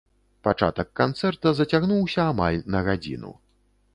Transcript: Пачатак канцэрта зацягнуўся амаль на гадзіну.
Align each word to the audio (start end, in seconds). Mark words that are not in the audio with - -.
Пачатак 0.45 0.89
канцэрта 0.99 1.51
зацягнуўся 1.59 2.21
амаль 2.33 2.59
на 2.77 2.83
гадзіну. 2.91 3.31